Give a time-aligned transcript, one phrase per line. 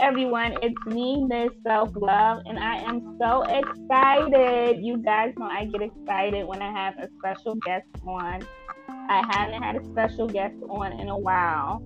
[0.00, 4.82] everyone, it's me, Miss Self Love, and I am so excited.
[4.82, 8.46] You guys know I get excited when I have a special guest on.
[8.88, 11.82] I haven't had a special guest on in a while.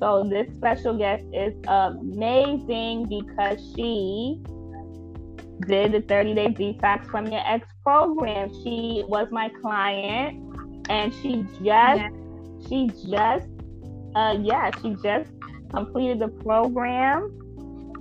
[0.00, 4.40] So this special guest is amazing because she
[5.66, 8.50] did the 30 day detox from your ex program.
[8.62, 10.42] She was my client
[10.90, 12.14] and she just
[12.68, 13.48] she just
[14.14, 15.30] uh yeah, she just
[15.70, 17.45] completed the program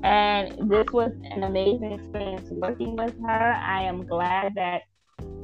[0.05, 3.53] and this was an amazing experience working with her.
[3.53, 4.83] I am glad that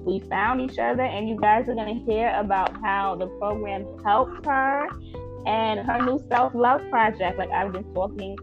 [0.06, 3.86] we found each other, and you guys are going to hear about how the program
[4.06, 4.88] helped her
[5.48, 8.38] and her new self love project, like I've been talking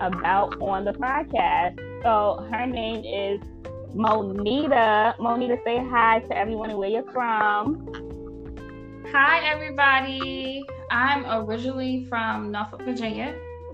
[0.00, 1.78] about on the podcast.
[2.02, 3.40] So her name is
[3.94, 5.16] Monita.
[5.18, 7.86] Monita, say hi to everyone and where you're from.
[9.12, 10.64] Hi, everybody.
[10.90, 13.32] I'm originally from Norfolk, Virginia,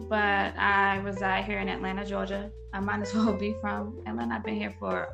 [0.08, 2.50] but I reside here in Atlanta, Georgia.
[2.72, 4.36] I might as well be from Atlanta.
[4.36, 5.08] I've been here for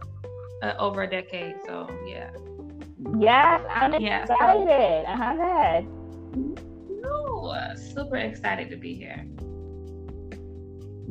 [0.62, 2.30] uh, over a decade, so yeah.
[3.18, 5.04] Yes, I'm excited.
[5.06, 5.88] Uh-huh, go ahead.
[7.44, 9.26] Uh, super excited to be here.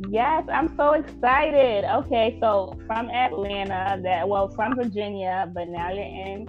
[0.09, 1.85] Yes, I'm so excited.
[1.85, 6.47] Okay, so from Atlanta, that well, from Virginia, but now you're in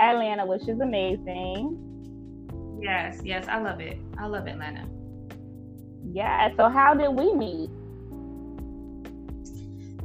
[0.00, 1.86] Atlanta, which is amazing.
[2.82, 3.98] Yes, yes, I love it.
[4.18, 4.86] I love Atlanta.
[6.12, 6.54] Yeah.
[6.56, 7.70] So how did we meet?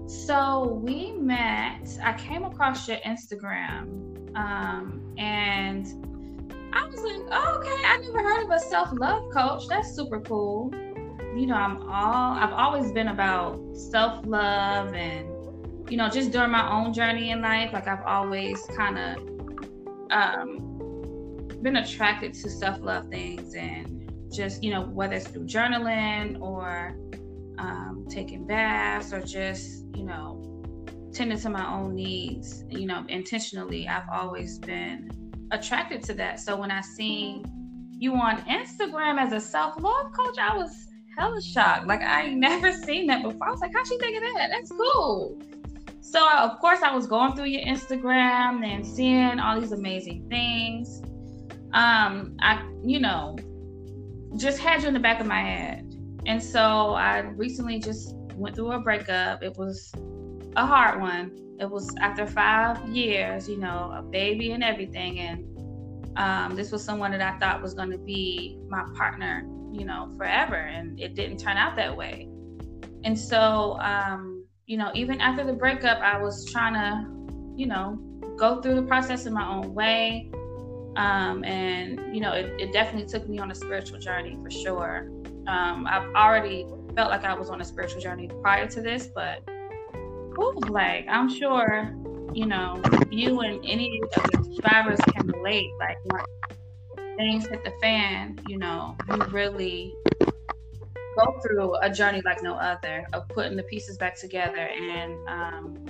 [0.07, 1.97] So we met.
[2.03, 5.85] I came across your Instagram, um, and
[6.73, 9.67] I was like, oh, okay, I never heard of a self love coach.
[9.67, 10.71] That's super cool.
[11.35, 12.33] You know, I'm all.
[12.33, 15.29] I've always been about self love and
[15.89, 21.47] you know, just during my own journey in life, like I've always kind of um,
[21.61, 24.04] been attracted to self love things and
[24.35, 26.95] just, you know, whether it's through journaling or
[27.57, 30.41] um, taking baths or just, you know,
[31.13, 35.09] tending to my own needs, you know, intentionally, I've always been
[35.51, 36.39] attracted to that.
[36.39, 37.45] So when I seen
[37.97, 40.87] you on Instagram as a self love coach, I was
[41.17, 41.87] hella shocked.
[41.87, 43.47] Like I never seen that before.
[43.47, 44.49] I was like, how'd she think of that?
[44.51, 45.41] That's cool.
[46.01, 51.01] So of course I was going through your Instagram and seeing all these amazing things
[51.75, 53.35] um, I, you know,
[54.35, 55.95] just had you in the back of my head.
[56.25, 59.43] And so I recently just went through a breakup.
[59.43, 59.93] It was
[60.55, 61.31] a hard one.
[61.59, 65.19] It was after five years, you know, a baby and everything.
[65.19, 69.85] And um, this was someone that I thought was going to be my partner, you
[69.85, 70.55] know, forever.
[70.55, 72.27] And it didn't turn out that way.
[73.03, 77.99] And so, um, you know, even after the breakup, I was trying to, you know,
[78.37, 80.31] go through the process in my own way.
[80.95, 85.09] Um, and you know, it, it, definitely took me on a spiritual journey for sure.
[85.47, 89.43] Um, I've already felt like I was on a spiritual journey prior to this, but
[90.35, 91.93] whew, like I'm sure,
[92.33, 95.69] you know, you and any of the survivors can relate.
[95.79, 95.97] Like
[97.17, 99.93] things hit the fan, you know, you really
[101.17, 105.85] go through a journey like no other of putting the pieces back together and um,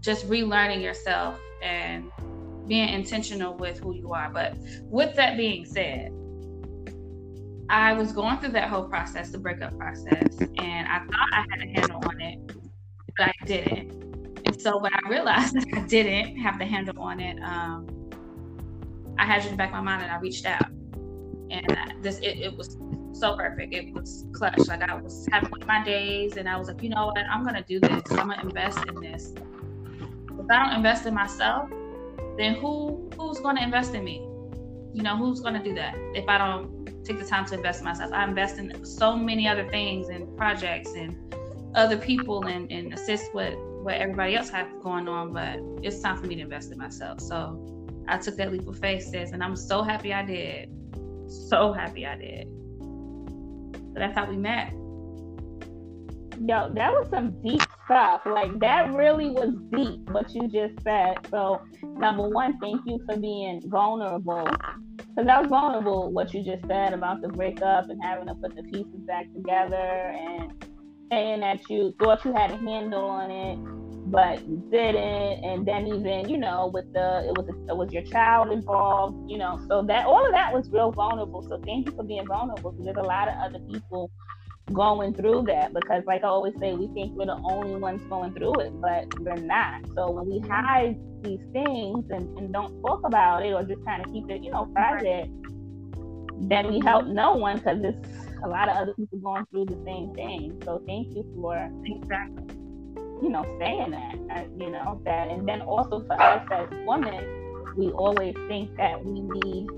[0.00, 2.10] just relearning yourself and
[2.66, 4.30] being intentional with who you are.
[4.32, 6.12] But with that being said,
[7.68, 11.60] I was going through that whole process, the breakup process, and I thought I had
[11.60, 12.38] a handle on it,
[13.16, 13.92] but I didn't.
[14.46, 17.88] And so when I realized that I didn't have the handle on it, um,
[19.18, 20.68] I had you in the back of my mind and I reached out.
[21.50, 22.76] And this, it, it was
[23.12, 23.72] so perfect.
[23.72, 24.58] It was clutch.
[24.66, 27.18] Like I was having one of my days and I was like, you know what?
[27.30, 28.02] I'm to do this.
[28.10, 29.32] I'm to invest in this.
[30.38, 31.70] If I don't invest in myself,
[32.36, 34.26] then who who's going to invest in me?
[34.92, 37.80] You know, who's going to do that if I don't take the time to invest
[37.80, 38.12] in myself?
[38.12, 41.16] I invest in so many other things and projects and
[41.74, 46.16] other people and, and assist with what everybody else has going on, but it's time
[46.16, 47.20] for me to invest in myself.
[47.20, 47.60] So
[48.08, 50.70] I took that leap of faith, sis, and I'm so happy I did.
[51.28, 52.48] So happy I did.
[52.82, 54.72] So that's how we met.
[56.40, 58.22] Yo, that was some deep stuff.
[58.26, 61.14] Like that really was deep what you just said.
[61.30, 64.48] So number one, thank you for being vulnerable.
[64.96, 68.56] Because that was vulnerable what you just said about the breakup and having to put
[68.56, 70.52] the pieces back together and
[71.10, 73.56] saying that you thought you had a handle on it,
[74.10, 75.44] but you didn't.
[75.44, 79.38] And then even, you know, with the it was it was your child involved, you
[79.38, 79.64] know.
[79.68, 81.42] So that all of that was real vulnerable.
[81.48, 84.10] So thank you for being vulnerable because there's a lot of other people
[84.72, 88.32] going through that because like I always say, we think we're the only ones going
[88.32, 89.82] through it, but we're not.
[89.94, 94.04] So when we hide these things and, and don't talk about it or just kind
[94.04, 95.28] of keep it, you know, private,
[96.48, 98.08] then we help no one because it's
[98.42, 100.60] a lot of other people going through the same thing.
[100.64, 102.56] So thank you for exactly,
[103.22, 104.14] you know, saying that.
[104.36, 107.24] Uh, you know that, and then also for us as women,
[107.76, 109.68] we always think that we need.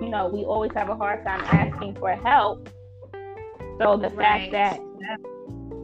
[0.00, 2.68] You know, we always have a hard time asking for help.
[3.78, 4.50] So the right.
[4.50, 4.80] fact that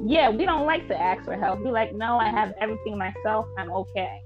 [0.05, 1.61] yeah, we don't like to ask for help.
[1.61, 3.47] We like, no, I have everything myself.
[3.57, 4.23] I'm okay.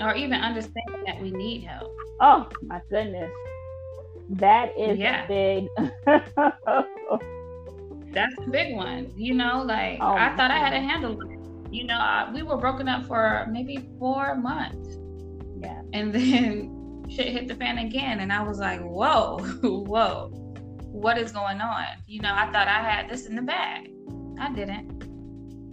[0.00, 1.92] Or even understanding that we need help.
[2.20, 3.32] Oh my goodness,
[4.30, 5.26] that is yeah.
[5.26, 5.66] big.
[8.12, 9.12] That's a big one.
[9.16, 11.38] You know, like oh, I thought I had a handle on it.
[11.72, 14.96] You know, I, we were broken up for maybe four months.
[15.60, 15.82] Yeah.
[15.92, 20.30] And then shit hit the fan again, and I was like, whoa, whoa,
[20.96, 21.84] what is going on?
[22.06, 23.90] You know, I thought I had this in the bag.
[24.40, 25.04] I didn't.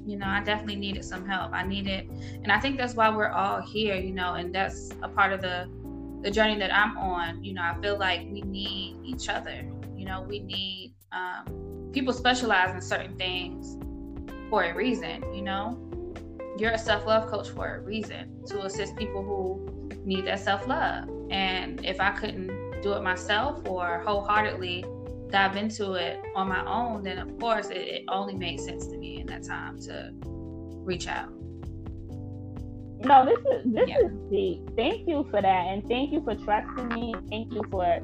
[0.06, 1.54] You know, I definitely needed some help.
[1.54, 2.10] I needed,
[2.44, 3.96] and I think that's why we're all here.
[3.96, 5.70] You know, and that's a part of the
[6.24, 9.66] the journey that I'm on, you know, I feel like we need each other.
[9.96, 13.78] You know, we need um, people specialize in certain things
[14.50, 15.24] for a reason.
[15.34, 15.78] You know,
[16.58, 20.68] you're a self love coach for a reason to assist people who need that self
[20.68, 21.10] love.
[21.30, 24.86] And if I couldn't do it myself or wholeheartedly
[25.34, 28.98] dive into it on my own, then of course it, it only made sense to
[28.98, 30.12] me in that time to
[30.86, 31.34] reach out.
[33.00, 34.06] No, this is this yeah.
[34.06, 34.62] is deep.
[34.78, 37.14] Thank you for that, and thank you for trusting me.
[37.30, 38.00] Thank you for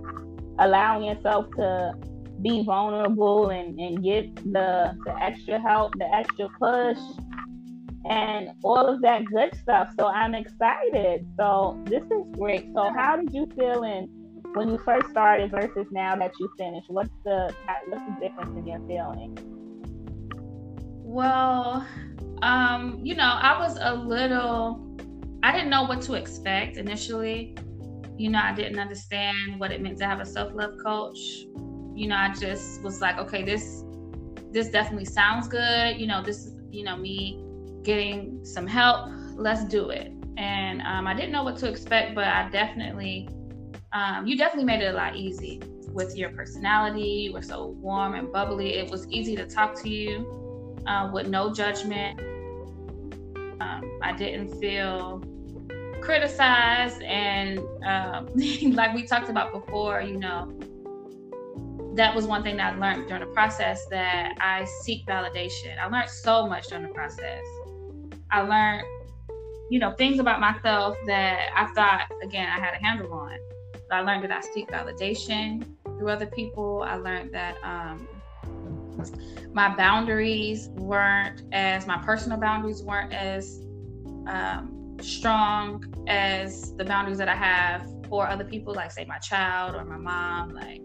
[0.57, 1.93] allowing yourself to
[2.41, 6.97] be vulnerable and, and get the the extra help, the extra push,
[8.09, 9.89] and all of that good stuff.
[9.99, 11.27] So I'm excited.
[11.37, 12.65] So this is great.
[12.73, 14.18] So how did you feel in
[14.53, 16.89] when you first started versus now that you finished?
[16.89, 17.53] What's the
[17.87, 19.37] what's the difference in your feeling?
[21.03, 21.85] Well,
[22.41, 24.85] um, you know, I was a little
[25.43, 27.55] I didn't know what to expect initially.
[28.17, 31.17] You know, I didn't understand what it meant to have a self-love coach.
[31.95, 33.83] You know, I just was like, okay, this
[34.51, 35.99] this definitely sounds good.
[35.99, 37.43] You know, this is, you know, me
[37.83, 39.09] getting some help.
[39.35, 40.11] Let's do it.
[40.37, 43.29] And um, I didn't know what to expect, but I definitely,
[43.93, 47.01] um, you definitely made it a lot easy with your personality.
[47.01, 48.75] You were so warm and bubbly.
[48.75, 52.19] It was easy to talk to you uh, with no judgment.
[53.59, 55.21] Um, I didn't feel
[56.01, 58.27] criticized and um,
[58.73, 60.51] like we talked about before you know
[61.95, 66.09] that was one thing i learned during the process that i seek validation i learned
[66.09, 67.43] so much during the process
[68.31, 68.83] i learned
[69.69, 73.37] you know things about myself that i thought again i had a handle on
[73.91, 75.65] i learned that i seek validation
[75.97, 78.07] through other people i learned that um,
[79.53, 83.61] my boundaries weren't as my personal boundaries weren't as
[84.27, 89.75] um, strong as the boundaries that I have for other people, like say my child
[89.75, 90.53] or my mom.
[90.53, 90.81] Like,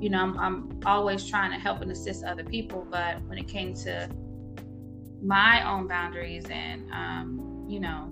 [0.00, 3.48] you know, I'm, I'm always trying to help and assist other people, but when it
[3.48, 4.08] came to
[5.22, 8.08] my own boundaries and, um, you know,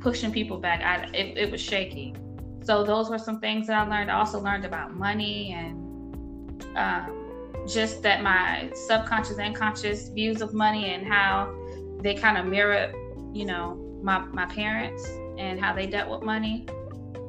[0.00, 2.14] pushing people back, I, it, it was shaky.
[2.62, 4.10] So those were some things that I learned.
[4.10, 10.52] I also learned about money and um, just that my subconscious and conscious views of
[10.52, 11.54] money and how
[12.00, 12.92] they kind of mirror,
[13.32, 15.08] you know, my, my parents
[15.38, 16.66] and how they dealt with money.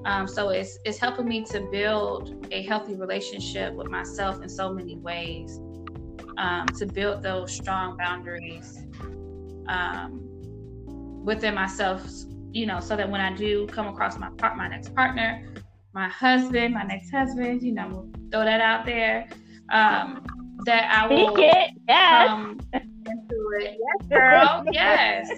[0.05, 4.73] Um, so it's it's helping me to build a healthy relationship with myself in so
[4.73, 5.59] many ways.
[6.37, 8.79] Um, to build those strong boundaries
[9.67, 10.21] um,
[11.23, 12.03] within myself,
[12.53, 15.47] you know, so that when I do come across my part, my next partner,
[15.93, 19.27] my husband, my next husband, you know, throw that out there.
[19.71, 20.25] Um,
[20.65, 21.71] that I will Speak it.
[21.87, 22.55] Yes.
[22.73, 23.77] into it.
[23.79, 24.63] Yes, girl.
[24.71, 25.29] yes.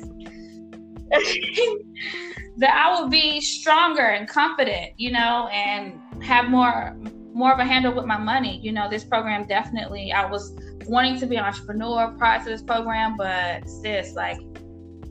[2.57, 6.95] that I will be stronger and confident, you know, and have more
[7.33, 8.59] more of a handle with my money.
[8.61, 10.55] You know, this program definitely I was
[10.87, 14.37] wanting to be an entrepreneur prior to this program, but sis, like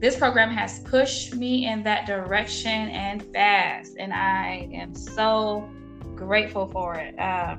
[0.03, 5.71] this program has pushed me in that direction and fast, and I am so
[6.17, 7.17] grateful for it.
[7.21, 7.55] Uh,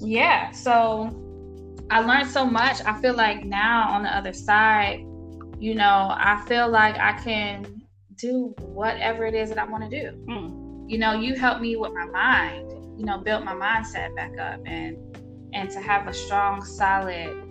[0.00, 1.10] yeah, so
[1.90, 2.80] I learned so much.
[2.86, 5.00] I feel like now on the other side,
[5.58, 7.82] you know, I feel like I can
[8.14, 10.16] do whatever it is that I want to do.
[10.28, 10.88] Mm.
[10.88, 14.60] You know, you helped me with my mind, you know, built my mindset back up
[14.66, 14.96] and
[15.52, 17.43] and to have a strong, solid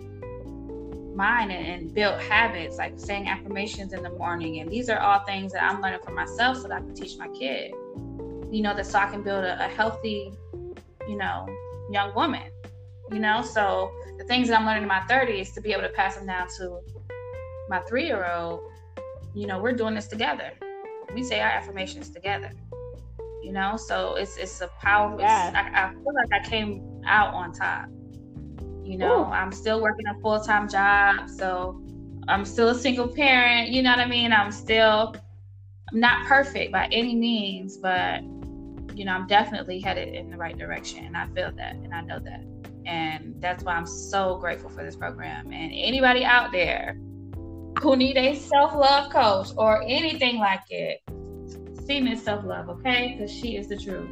[1.14, 4.60] mind and, and build habits like saying affirmations in the morning.
[4.60, 7.16] And these are all things that I'm learning for myself so that I can teach
[7.16, 7.72] my kid.
[8.50, 10.32] You know, that so I can build a, a healthy,
[11.08, 11.46] you know,
[11.90, 12.50] young woman.
[13.12, 15.90] You know, so the things that I'm learning in my 30s to be able to
[15.90, 16.80] pass them down to
[17.68, 18.60] my three year old,
[19.34, 20.52] you know, we're doing this together.
[21.14, 22.50] We say our affirmations together.
[23.42, 25.20] You know, so it's it's a powerful.
[25.20, 25.52] Yeah.
[25.54, 27.86] I, I feel like I came out on top.
[28.84, 29.24] You know, Ooh.
[29.24, 31.80] I'm still working a full time job, so
[32.28, 33.70] I'm still a single parent.
[33.70, 34.32] You know what I mean?
[34.32, 35.14] I'm still
[35.92, 38.22] I'm not perfect by any means, but
[38.94, 42.00] you know, I'm definitely headed in the right direction, and I feel that, and I
[42.00, 42.44] know that,
[42.86, 45.52] and that's why I'm so grateful for this program.
[45.52, 46.96] And anybody out there
[47.80, 51.00] who need a self love coach or anything like it,
[51.86, 53.14] see Miss Self Love, okay?
[53.16, 54.10] Because she is the truth.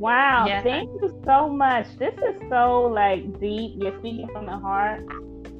[0.00, 1.86] Wow, yes, thank you so much.
[1.98, 3.72] This is so like deep.
[3.76, 5.02] You're speaking from the heart.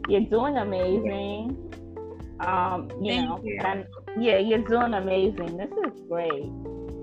[0.08, 1.58] You're doing amazing.
[2.40, 3.60] Um, you thank know, you.
[3.62, 3.84] and
[4.18, 5.58] yeah, you're doing amazing.
[5.58, 6.50] This is great.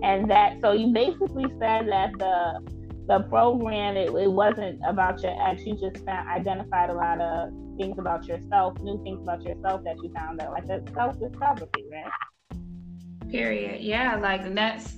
[0.02, 2.60] And that so you basically said that the
[3.08, 5.64] the program it, it wasn't about your ex.
[5.64, 9.98] You just found identified a lot of things about yourself, new things about yourself that
[10.02, 13.30] you found out, like the self discovery, right?
[13.30, 13.82] Period.
[13.82, 14.98] Yeah, like that's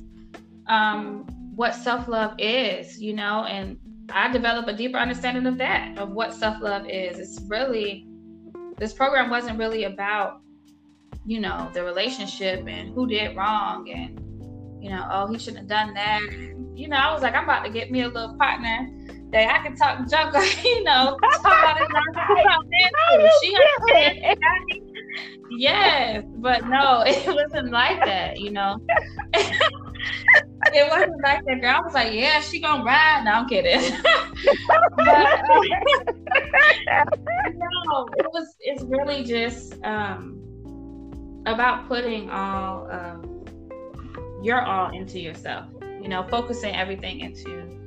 [0.67, 1.25] um
[1.59, 3.77] what self love is, you know, and
[4.13, 7.19] I develop a deeper understanding of that, of what self love is.
[7.19, 8.07] It's really,
[8.77, 10.39] this program wasn't really about,
[11.25, 14.17] you know, the relationship and who did wrong and,
[14.81, 16.21] you know, oh, he shouldn't have done that.
[16.75, 18.89] You know, I was like, I'm about to get me a little partner
[19.31, 21.81] that I can talk junk, you know, talk about
[22.71, 23.31] it.
[23.43, 23.53] She
[25.57, 28.79] Yes, but no, it wasn't like that, you know.
[30.73, 31.75] It wasn't like that girl.
[31.75, 33.23] I was like, yeah, she gonna ride.
[33.25, 33.79] No, I'm kidding.
[34.95, 35.51] but, uh,
[37.53, 38.55] no, it was.
[38.59, 40.41] It's really just um,
[41.45, 43.25] about putting all of
[44.43, 45.65] your all into yourself.
[46.01, 47.77] You know, focusing everything into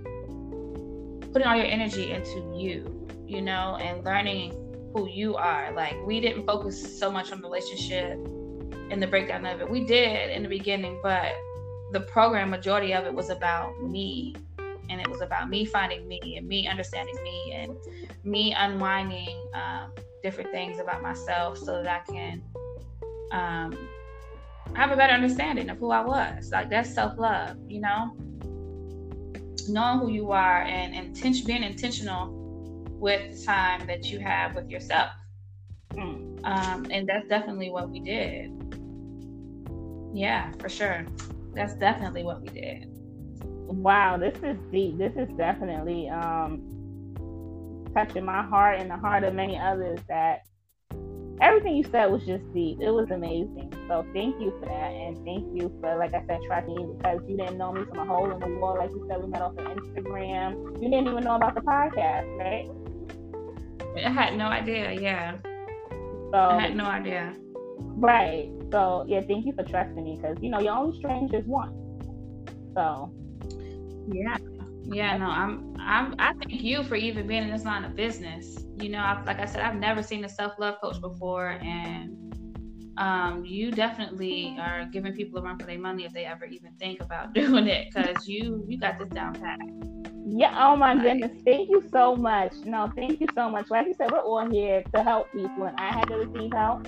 [1.33, 3.09] putting all your energy into you.
[3.27, 4.53] You know, and learning
[4.95, 5.73] who you are.
[5.75, 8.19] Like we didn't focus so much on the relationship
[8.91, 9.69] and the breakdown of it.
[9.69, 11.33] We did in the beginning, but
[11.93, 14.35] the program majority of it was about me
[14.89, 17.77] and it was about me finding me and me understanding me and
[18.25, 22.43] me unwinding um, different things about myself so that I can
[23.31, 23.89] um,
[24.75, 26.51] have a better understanding of who I was.
[26.51, 28.17] Like that's self love, you know,
[29.69, 32.31] knowing who you are and intention being intentional
[32.99, 35.11] with the time that you have with yourself.
[35.93, 36.41] Mm.
[36.45, 38.51] Um, and that's definitely what we did.
[40.15, 41.07] Yeah, for sure
[41.55, 42.87] that's definitely what we did.
[43.45, 44.99] Wow, this is deep.
[44.99, 49.99] This is definitely um, touching my heart and the heart of many others.
[50.09, 50.41] That
[51.41, 52.79] everything you said was just deep.
[52.81, 53.73] It was amazing.
[53.89, 57.21] So thank you for that, and thank you for, like I said, trusting me because
[57.29, 58.77] you didn't know me from a hole in the wall.
[58.79, 60.83] Like you said, we met off of Instagram.
[60.83, 62.71] You didn't even know about the podcast, right?
[64.05, 64.93] I had no idea.
[64.93, 65.37] Yeah.
[66.31, 67.35] So I had no idea.
[67.79, 68.51] Right.
[68.73, 71.77] So yeah, thank you for trusting me because you know you're only strangers once.
[72.75, 73.13] So
[74.11, 74.39] yeah,
[74.85, 75.17] yeah.
[75.19, 78.65] No, I'm I'm I thank you for even being in this line of business.
[78.79, 82.17] You know, I've, like I said, I've never seen a self love coach before, and
[82.97, 86.73] um, you definitely are giving people a run for their money if they ever even
[86.79, 89.59] think about doing it because you you got this down pat.
[90.25, 91.33] Yeah, oh my goodness.
[91.45, 92.55] Thank you so much.
[92.65, 93.71] No, thank you so much.
[93.71, 96.87] Like you said, we're all here to help people and I had to receive help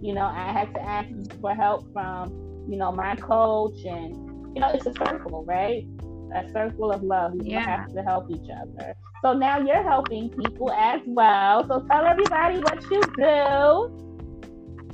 [0.00, 1.08] you know, I had to ask
[1.40, 2.30] for help from,
[2.68, 5.86] you know, my coach and you know, it's a circle, right?
[6.34, 7.34] A circle of love.
[7.34, 7.60] We yeah.
[7.60, 8.94] have to help each other.
[9.22, 11.66] So now you're helping people as well.
[11.68, 14.06] So tell everybody what you do.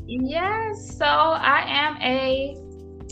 [0.06, 0.96] Yes.
[0.96, 2.56] So I am a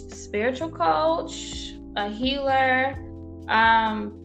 [0.09, 2.95] spiritual coach, a healer.
[3.49, 4.21] Um,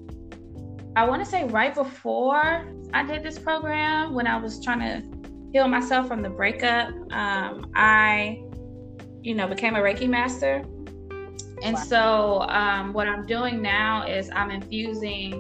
[0.96, 5.19] I want to say right before I did this program, when I was trying to
[5.52, 8.42] heal myself from the breakup, um, I,
[9.22, 10.64] you know, became a Reiki master.
[11.62, 11.84] And wow.
[11.84, 15.34] so, um, what I'm doing now is I'm infusing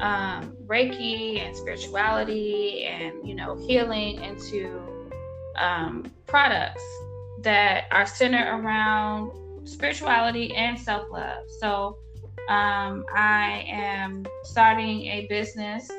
[0.00, 4.80] um, Reiki and spirituality and, you know, healing into
[5.56, 6.82] um, products
[7.42, 11.44] that are centered around spirituality and self love.
[11.60, 11.98] So,
[12.48, 15.90] um, I am starting a business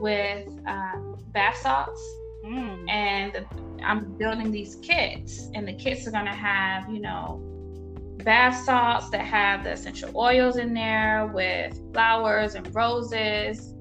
[0.00, 2.90] with um, bath salts Mm.
[2.90, 3.46] And
[3.84, 7.40] I'm building these kits, and the kits are going to have, you know,
[8.24, 13.74] bath salts that have the essential oils in there with flowers and roses,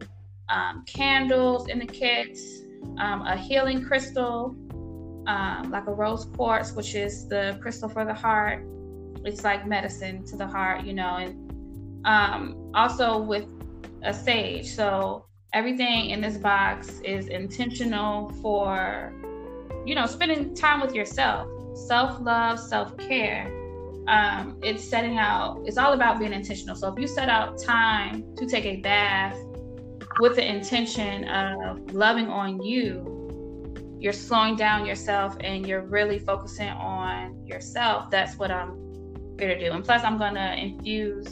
[0.49, 2.61] um, candles in the kits,
[2.97, 4.55] um, a healing crystal,
[5.27, 8.65] um, like a rose quartz, which is the crystal for the heart.
[9.23, 13.45] It's like medicine to the heart, you know, and um, also with
[14.03, 14.73] a sage.
[14.73, 19.13] So everything in this box is intentional for
[19.85, 23.61] you know spending time with yourself self-love self-care
[24.07, 25.61] um, it's setting out.
[25.65, 26.75] It's all about being intentional.
[26.75, 29.37] So if you set out time to take a bath
[30.19, 33.17] with the intention of loving on you,
[33.99, 38.09] you're slowing down yourself and you're really focusing on yourself.
[38.09, 38.71] That's what I'm
[39.39, 39.71] here to do.
[39.71, 41.27] And plus, I'm gonna infuse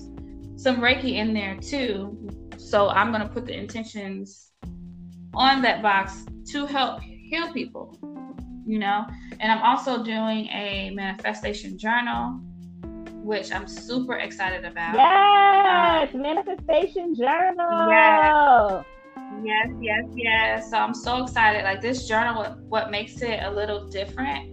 [0.55, 2.17] some Reiki in there too.
[2.69, 4.51] So I'm gonna put the intentions
[5.33, 7.97] on that box to help heal people,
[8.67, 9.07] you know.
[9.39, 12.39] And I'm also doing a manifestation journal,
[13.23, 14.93] which I'm super excited about.
[14.93, 17.89] Yes, um, manifestation journal.
[17.89, 18.85] Yes.
[19.43, 20.69] Yes, yes, yes.
[20.69, 21.63] So I'm so excited.
[21.63, 24.47] Like this journal, what, what makes it a little different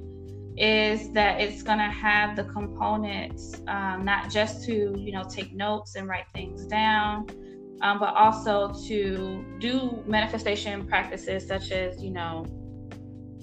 [0.56, 5.52] is that it's going to have the components um, not just to you know take
[5.54, 7.26] notes and write things down
[7.82, 12.46] um, but also to do manifestation practices such as you know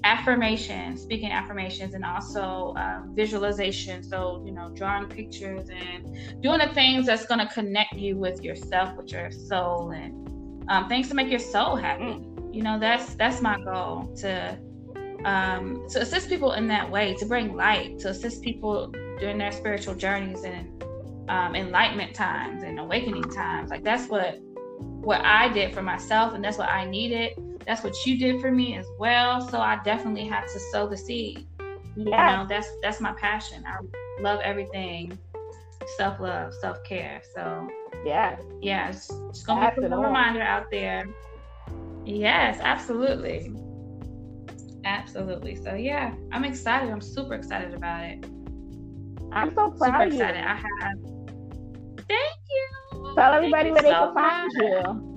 [0.06, 6.74] affirmations speaking affirmations and also um, visualization so you know drawing pictures and doing the
[6.74, 10.30] things that's going to connect you with yourself with your soul and
[10.70, 12.54] um, things to make your soul happy mm.
[12.54, 14.58] you know that's that's my goal to
[15.26, 18.88] um, to assist people in that way, to bring light, to assist people
[19.20, 20.84] during their spiritual journeys and
[21.30, 23.70] um, enlightenment times and awakening times.
[23.70, 24.40] Like that's what
[25.02, 27.34] what I did for myself, and that's what I needed.
[27.66, 29.48] That's what you did for me as well.
[29.50, 31.48] So I definitely have to sow the seed.
[31.96, 33.64] Yeah, you know, that's that's my passion.
[33.66, 33.78] I
[34.22, 35.18] love everything
[35.98, 37.22] self love, self care.
[37.36, 37.68] So
[38.06, 41.06] yeah, yeah, it's, it's gonna be a reminder out there.
[42.06, 43.52] Yes, absolutely.
[44.86, 45.56] Absolutely.
[45.56, 46.90] So yeah, I'm excited.
[46.90, 48.26] I'm super excited about it.
[49.32, 50.44] I'm so proud super of excited.
[50.44, 51.13] I have.
[53.24, 55.14] Tell everybody where so they can find you.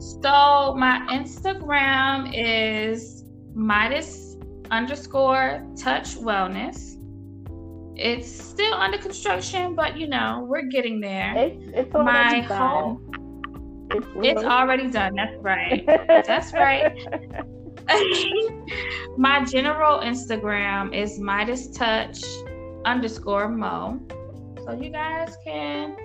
[0.00, 4.36] So my Instagram is Midas
[4.70, 6.98] underscore touch wellness.
[7.96, 11.32] It's still under construction, but you know, we're getting there.
[11.34, 13.88] It's, it's my home.
[13.90, 15.14] It's, it's already done.
[15.14, 15.86] That's right.
[16.26, 16.92] That's right.
[19.16, 22.22] my general Instagram is Midas Touch
[22.84, 23.98] underscore Mo.
[24.66, 25.96] So you guys can,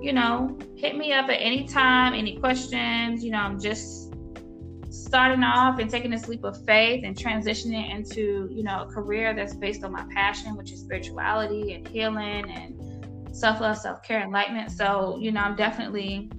[0.00, 3.24] you know, hit me up at any time, any questions.
[3.24, 4.12] You know, I'm just
[4.90, 9.34] starting off and taking this leap of faith and transitioning into, you know, a career
[9.34, 14.70] that's based on my passion, which is spirituality and healing and self-love, self-care, enlightenment.
[14.70, 16.30] So, you know, I'm definitely,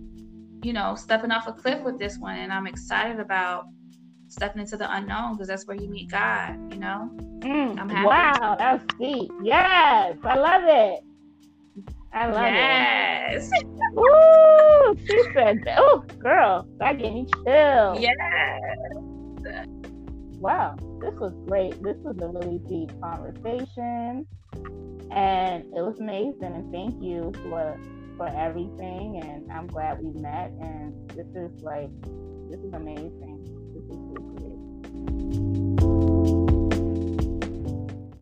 [0.64, 3.66] you know, stepping off a cliff with this one and I'm excited about
[4.28, 7.10] stepping into the unknown because that's where you meet God, you know?
[7.40, 8.08] Mm, I'm happy.
[8.08, 9.32] Wow, that's deep.
[9.44, 11.04] Yes, I love it.
[12.12, 13.50] I love yes.
[13.52, 13.68] it.
[13.68, 13.92] Yes.
[13.98, 18.00] Ooh, she said, oh, girl, that gave me chills.
[18.00, 18.16] Yes.
[20.40, 21.82] Wow, this was great.
[21.84, 24.26] This was a really deep conversation.
[25.12, 26.44] And it was amazing.
[26.44, 27.80] And thank you for
[28.18, 29.22] for everything.
[29.24, 30.52] And I'm glad we met.
[30.62, 31.90] And this is like,
[32.50, 33.39] this is amazing.